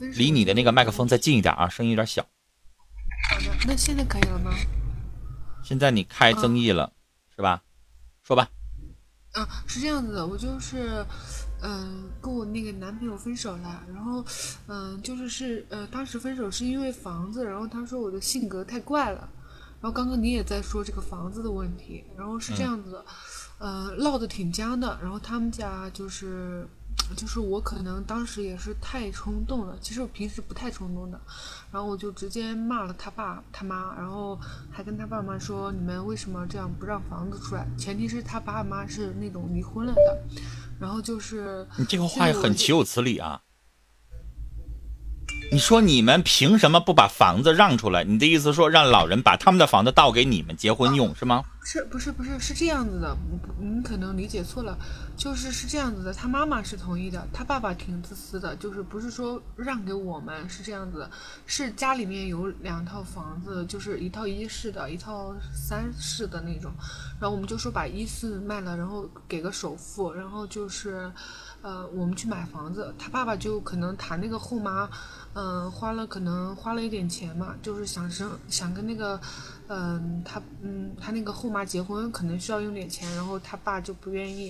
[0.00, 2.22] 离你的那个麦克风再近一点啊，声音有点小。
[3.30, 4.50] 好的，那现在可以了吗？
[5.62, 6.92] 现在你开增益了，
[7.36, 7.62] 是吧？
[8.22, 8.48] 说吧。
[9.32, 11.04] 啊，是这样子的，我就是，
[11.62, 14.24] 嗯、跟我那个男朋友分手了，然后，
[14.66, 19.28] 嗯、就是是，呃，当时分手是因为房子，然后他说我的性格太怪了，
[19.80, 23.04] 然后刚刚你也在说这个房子的问题，然后是这样子的，
[23.58, 26.66] 呃，唠得挺僵的，然后他们家就是。
[27.16, 31.20] 就是我可能当时也是太冲动了，其实我平时不太冲动的，
[31.72, 34.38] 然后我就直接骂了他爸他妈，然后
[34.70, 37.66] 还跟他爸妈说你们为什么这样不让房子出来？
[37.76, 40.22] 前提是他爸妈是那种离婚了的，
[40.78, 43.42] 然后就是你这个话也很岂有此理啊！
[45.52, 48.04] 你说你们凭什么不把房子让出来？
[48.04, 51.44] 你的意思说让老人把他们的房子倒给你们结婚用是吗？
[51.58, 53.16] 不是不是不是是这样子的，
[53.58, 54.78] 你你可能理解错了，
[55.16, 61.10] 就是是这样子的，他妈妈是同意的，他爸爸挺自私的，就是不是说让给我们是这样子的，
[61.46, 66.70] 是家里面有两套房子，就是一套一室的，一套三室的那种，
[67.20, 71.12] 然后我们就说把一室卖了，然后给个首付，然后就是，
[71.62, 74.88] 呃，我们去买房子，他爸爸就可能谈那个后妈，
[75.34, 79.20] 嗯、花了可能花了一点钱嘛，就是想生想跟那个，
[79.68, 84.48] 嗯、他嗯他那个后妈结婚可能需要用点钱，然后他爸就不愿意，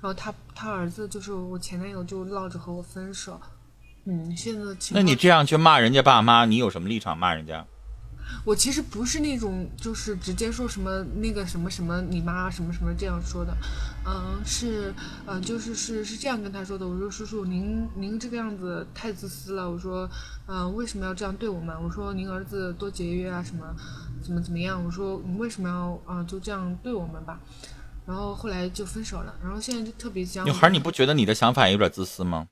[0.00, 3.40] 然后他他儿子就是我前男友就闹着和我分手，
[4.04, 7.66] 嗯，现在那你这样去骂人家爸妈，你有什么立场骂人家？
[8.44, 13.56] 我其实不是那种就是直接说什么那个什么什么你妈什么什么这样说的，
[14.04, 14.94] 嗯，是
[15.26, 16.86] 嗯就是是是这样跟他说的。
[16.86, 19.70] 我说叔叔您您这个样子太自私了。
[19.70, 20.08] 我说
[20.46, 21.76] 嗯为什么要这样对我们？
[21.82, 23.74] 我说您儿子多节约啊什么
[24.22, 24.84] 怎么怎么样？
[24.84, 27.40] 我说你为什么要啊、就这样对我们吧？
[28.06, 30.46] 然后后来就分手了，然后现在就特别僵。
[30.46, 32.46] 女孩，你不觉得你的想法有点自私吗？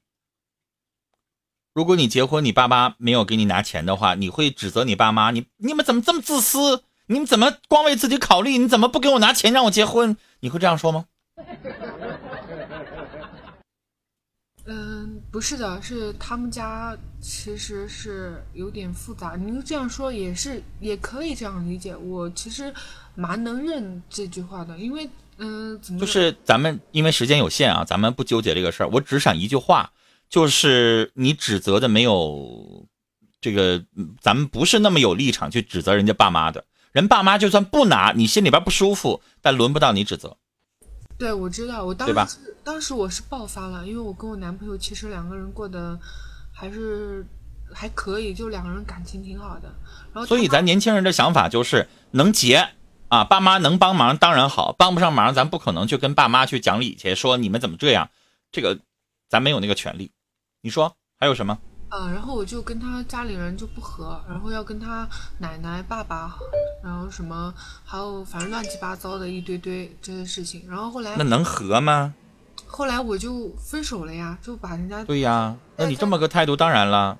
[1.74, 6.84] 如果你结婚，你爸妈没有给你拿钱的话，你会指责你爸妈，你你们怎么这么自私？
[7.06, 8.56] 你们怎么光为自己考虑？
[8.58, 10.16] 你怎么不给我拿钱让我结婚？
[10.38, 11.06] 你会这样说吗？
[14.66, 19.34] 嗯，不是的，是他们家其实是有点复杂。
[19.34, 21.96] 您这样说也是，也可以这样理解。
[21.96, 22.72] 我其实
[23.16, 28.88] 蛮能认这句话的，因为嗯、怎么就是咱们因为时间有限啊，咱们不纠结这个事儿。
[28.92, 29.90] 我只想一句话，
[30.34, 32.88] 就是你指责的没有
[33.40, 36.64] 这个，嗯咱们不是那么有立场去指责人家爸妈的。
[36.90, 40.36] 人爸妈就算不拿，你心里边不舒服，但轮不到你指责。
[41.16, 45.96] 对，我知道，我当时当时我是爆发了，因为我跟我男朋友其实两个人过得
[46.52, 47.24] 还是
[47.72, 49.72] 还可以，就两个人感情挺好的。
[50.12, 52.70] 然后所以咱年轻人的想法就是能结
[53.06, 58.10] 啊，爸妈能帮忙当然好，帮不上忙咱不可能去跟爸妈去讲理去，说你们怎么这样，
[58.50, 58.80] 这个
[59.28, 60.10] 咱没有那个权利。
[60.64, 61.58] 你说还有什么？
[61.90, 66.38] 呃，然后我就跟他家里人就不和，然后要跟他奶奶、爸爸，
[66.82, 67.52] 然后什么，
[67.84, 70.64] 还有反正乱七八糟的一堆堆这些事情。
[70.66, 72.14] 然后后来那能和吗？
[72.66, 77.18] 后来我就分手了呀，就把人家对呀，那你这么个态度，当然了。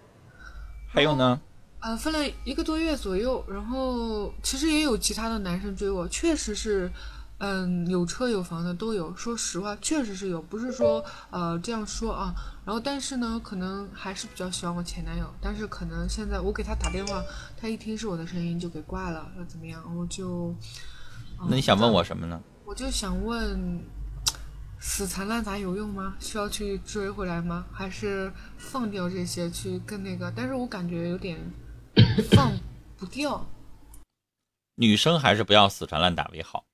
[0.88, 1.38] 还有呢？
[1.80, 6.90] 呃分了一个多月左右，然后其实也有其他的男生追我，确实是。
[7.38, 9.14] 嗯，有车有房的都有。
[9.16, 12.34] 说实话，确实是有，不是说呃这样说啊。
[12.64, 15.28] 然后，但是呢，可能还是比较喜欢我前男友。
[15.40, 17.22] 但是可能现在我给他打电话，
[17.56, 19.82] 他一听是我的声音就给挂了，要怎么样？
[19.96, 20.54] 我就，
[21.38, 22.40] 呃那你想问我什么呢？
[22.64, 23.84] 我就想问，
[24.80, 26.16] 死缠烂打有用吗？
[26.18, 27.66] 需要去追回来吗？
[27.70, 30.32] 还是放掉这些去更那个？
[30.34, 31.38] 但是我感觉有点
[32.30, 32.52] 放
[32.96, 33.44] 不掉。
[34.76, 36.64] 女生还是不要死缠烂打为好。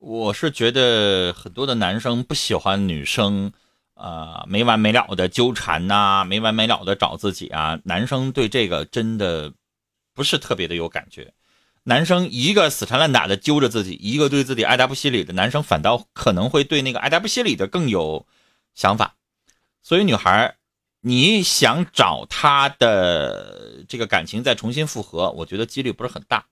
[0.00, 3.52] 我是觉得很多的男生不喜欢女生，
[3.92, 7.78] 呃，没完没了的纠缠呐、没完没了的找自己啊。
[7.84, 9.52] 男生对这个真的
[10.14, 11.34] 不是特别的有感觉。
[11.82, 18.26] 男生一个死缠烂打的揪着自己，一个对自己爱答不理的男生，反倒可能会对那个爱答不理的更有
[18.74, 19.16] 想法。
[19.82, 20.56] 所以女孩，
[21.02, 26.46] 你想找他的这个感情再重新复合，我觉得几率不是很大。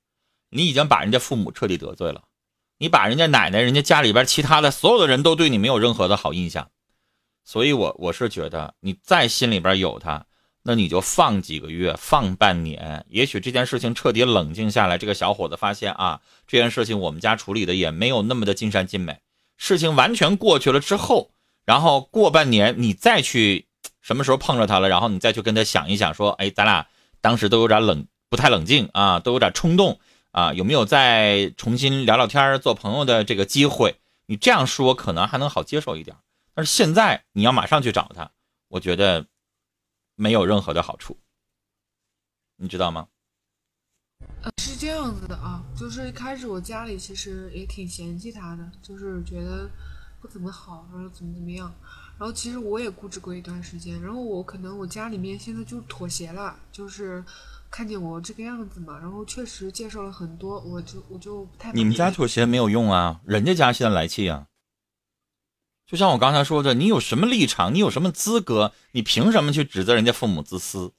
[0.51, 2.25] 你已经把人家父母彻底得罪了，
[2.79, 6.71] 你把人家奶奶、人家家里边其他的所有的人都对你没有任何的好印象，
[7.45, 10.27] 所以我我是觉得你再心里边有他，
[10.63, 19.19] 那你就放几个月，放半年，也许这件事情彻底冷静下来，这个小伙子发现啊，这件事情我们家处理的也没有那么的尽善尽美，
[19.57, 21.33] 事情完全过去了之后，
[21.65, 23.67] 然后过半年你再去
[24.01, 26.87] 什么时候碰着他了，然后你再去跟他想一想，说，哎，咱俩
[27.21, 29.99] 当时都有点冷，不太冷静啊，都有点冲动。
[30.31, 34.01] 啊，有没有再重新聊聊天、做朋友的这个机会？
[34.27, 36.17] 你这样说可能还能好接受一点，
[36.55, 38.31] 但是现在你要马上去找他，
[38.69, 39.27] 我觉得
[40.15, 41.19] 没有任何的好处，
[42.57, 43.09] 你知道吗？
[44.43, 49.71] 呃，是这样子的啊，就是一开始我家里其实也挺嫌弃他的，就是觉得
[50.21, 51.73] 不怎么好，然后怎么怎么样，
[52.19, 57.25] 然后其实我也固执过一段时间，然后我可能我家里面现在就妥协了，就是
[57.71, 64.47] 看见我这个样子嘛，然后确实介绍了很多，我就我就不太你们家妥协没有用啊，人家家现在来气啊。
[65.87, 67.75] 就像我刚才说的，你有什么立场？
[67.75, 68.73] 你有什么资格？
[68.93, 70.93] 你凭什么去指责人家父母自私？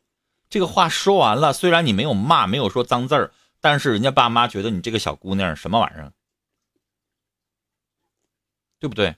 [0.50, 3.32] 这个话说完了，虽然你没有骂，没有说脏字儿，
[3.62, 6.12] 但是人家爸妈觉得你这个小姑娘什么玩意儿，
[8.80, 9.16] 对不对？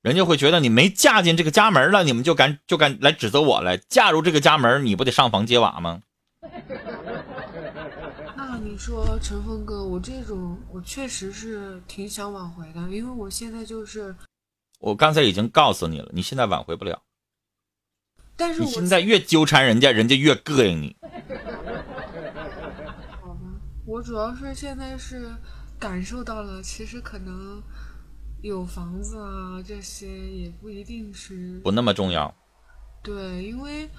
[0.00, 3.76] 人家会觉得你没嫁进这个家门了，你们就敢就敢来指责我来？
[3.76, 6.02] 嫁入这个家门，你不得上房揭瓦吗？
[8.70, 14.14] 那你说陈峰哥，我这种我确实是挺想挽回的，因为我现在就是，
[14.78, 17.02] 我刚才已经告诉你了，你现在挽回不了。
[18.36, 20.96] 但是我你现在越纠缠人家，人家越膈应你。
[23.20, 23.40] 好吧，
[23.84, 25.28] 我主要是现在是
[25.76, 27.60] 感受到了，其实可能
[28.40, 32.32] 有房子啊这些也不一定是不那么重要。
[33.02, 33.90] 对，因为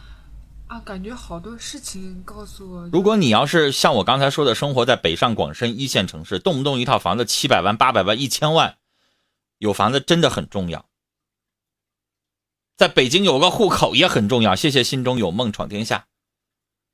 [0.72, 8.78] 啊，感觉好多事情告诉我，如果你要是像我刚才说的，生活在北上广深一线城市，动不动一套房子七百万、八百万、一千万，
[9.58, 10.86] 有房子真的很重要。
[12.78, 14.56] 在北京有个户口也很重要。
[14.56, 16.08] 谢谢心中有梦闯天下，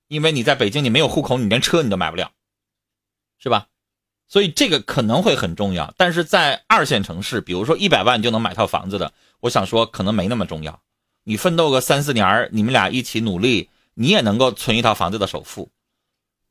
[0.08, 2.32] 因为你在北京你没有户口，你连车你都买不了，
[3.38, 3.68] 是吧？
[4.28, 5.94] 所以这个可能会很重要。
[5.98, 10.82] 但是在二线城市，比如说一百万就能买套房子的，我想说可能没那么重要。
[11.28, 15.70] 你奋斗个三四年儿，你们俩一起努力，你也能够存一套房子的首付。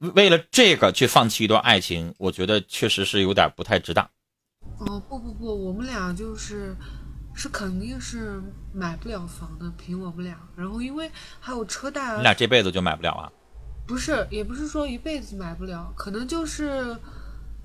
[0.01, 4.05] 为为了这个去放弃一段爱情，我觉得确实是有点不太值当。
[4.81, 6.77] 哦不不不，我们俩就是
[7.35, 8.39] 是肯定是
[8.75, 10.39] 买不了房的，凭我们俩。
[10.55, 13.33] 然后因为还有车贷啊，你俩这辈子就买不了啊？
[13.87, 16.95] 不是也不是说一辈子买不了，可能就是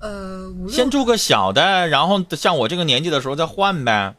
[0.00, 4.16] 呃先住个小的，然后像我这个年纪的时候再换呗。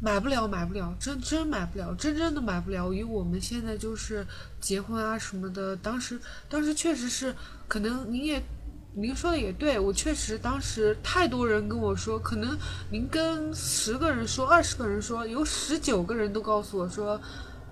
[0.00, 2.92] 买不了，买不了，真真买不了，真真的买不了。
[2.92, 4.26] 以我们现在就是
[4.60, 7.34] 结婚啊什么的，当时当时确实是，
[7.66, 8.42] 可能您也
[8.94, 12.56] 您说的也对，我确实当时太多人跟我说，可能
[12.90, 17.20] 您跟十个人说，二十个人说，有十九个人都告诉我说，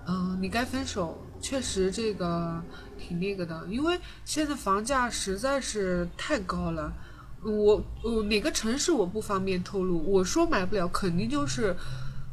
[0.07, 1.17] 嗯、你该分手。
[1.41, 2.63] 确实这个
[2.97, 6.93] 挺那个的，因为现在房价实在是太高了。
[7.43, 11.75] 我我哪个城市我不方便透露，我说买不了，肯定就是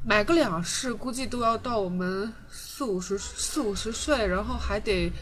[0.04, 5.12] 买个两室，估计都要到我们四五十四五十岁，然后还得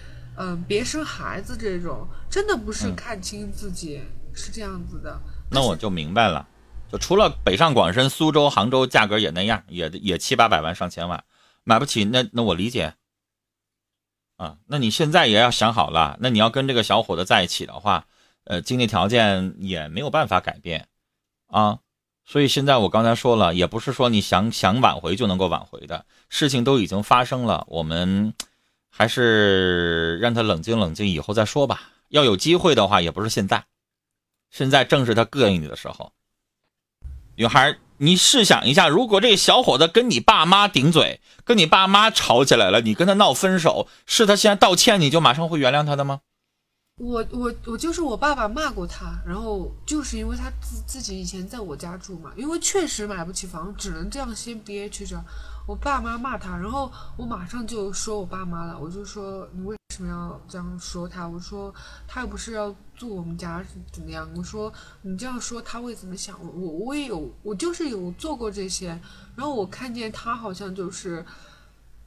[0.41, 4.01] 嗯、别生孩子这种，真的不是嗯看清自己，
[4.33, 5.21] 是这样子的。
[5.51, 6.47] 那我就明白了，
[6.93, 11.25] 就除了北上广深、苏州、杭州，价格也那样，也也七八百万、上千万，
[11.65, 12.95] 买不起，那那我理解。
[14.37, 18.07] 啊，那你现在也要想好了，那你要跟这个小伙子在一起的话，
[18.45, 20.87] 呃，经济条件也没有办法改变，
[21.49, 21.81] 啊，
[22.31, 28.35] 所以现在我刚才说了，也不是说你想想挽回就能够挽回的，事情都已经发生了，我们
[28.91, 31.91] 还是让他冷静冷静，以后再说吧。
[32.11, 33.65] 要有机会的话，也不是现在，
[34.51, 36.13] 现在正是他膈应你的时候。
[37.37, 46.21] 女孩，你试想一下，如果这小伙子跟你爸妈顶嘴，跟你爸妈吵起来了，你跟他闹分手，是他现在道歉，你就马上会原谅他的吗？
[46.99, 55.23] 我我我就是我爸爸骂过他，然后就是因为他自自己以前在我家住嘛，因为确实买不起房，只能这样先憋屈着。
[55.67, 61.29] 我爸妈骂他，然后我马上就说我爸妈了，我就说你为什么要这样说他？
[61.29, 61.73] 我说
[62.07, 64.29] 他又不是要住我们家是怎么样？
[64.35, 66.37] 我说你这样说他会怎么想？
[66.43, 68.89] 我我我也有我就是有做过这些，
[69.37, 71.25] 然后我看见他好像就是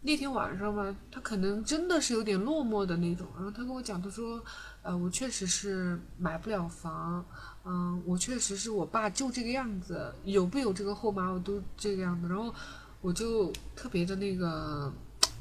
[0.03, 3.27] 那天晚上嘛，他可能真的是有点落寞的那种。
[3.35, 4.43] 然后他跟我讲，他说，
[4.81, 7.23] 呃，我确实是买不了房，
[7.63, 12.27] 嗯，我确实是我爸就这个样子，有不有这个后妈我都这个样子。
[12.27, 12.51] 然后
[12.99, 14.91] 我就特别的那个，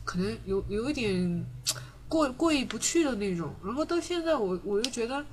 [0.04, 1.46] 可能有有一点
[2.06, 3.50] 过过意不去的那种。
[3.64, 5.24] 然后到现在我我又觉得，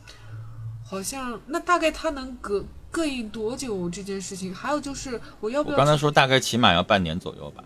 [0.85, 4.55] 好像那大概他能隔膈应多久这件事情？
[4.55, 7.61] 还有就是我要不要我刚才说大概起码要半年左右吧，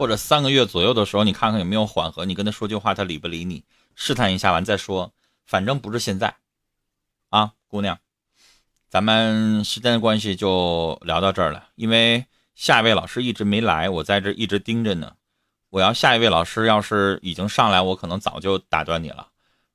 [0.00, 3.64] 或者三个月左右的时候，你看看有没有缓和，你跟他说句话，他理不理你，
[3.94, 5.12] 试探一下完再说，
[5.44, 6.36] 反正不是现在，
[7.28, 7.98] 啊，姑娘，
[8.88, 15.12] 咱们时间的关系就聊到这儿了，因为下一位老师一直没来，我在这一直盯着呢。
[15.68, 19.28] 我要下一位老师要是已经上来，我可能早就打断你了。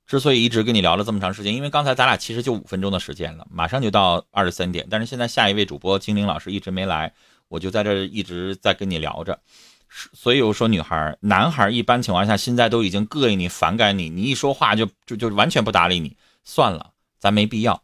[0.08, 7.14] 之所以一直跟你聊了这么长时间，因为刚才咱俩其实就五分钟的时间了，马上就到二十三点，但是现在下一位主播精灵老师一直没来，
[7.46, 9.38] 我就在这儿一直在跟你聊着。
[10.12, 16.16] 所以我说，女孩、男孩一般情况下现在都已经膈应你、反感你，你一说话就就就完全不搭理你。
[16.44, 17.82] 算了，咱没必要。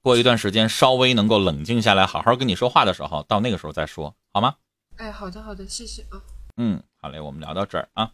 [0.00, 4.54] 过一段时间，稍微能够冷静下来，好好跟你说话的时候，到那个时候再说，好吗？
[4.96, 6.16] 哎，好的，好的，谢谢啊。
[6.56, 8.10] 嗯，好嘞，我们聊到这儿啊。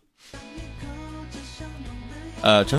[2.43, 2.75] 呃，陈。